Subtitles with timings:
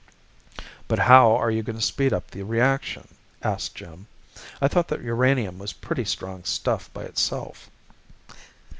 [0.87, 3.07] "But how are you going to speed up the reaction?"
[3.43, 4.07] asked Jim.
[4.59, 7.69] "I thought that uranium was pretty strong stuff by itself."